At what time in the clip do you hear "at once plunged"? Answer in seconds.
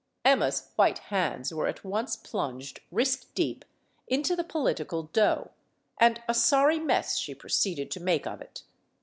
1.67-2.79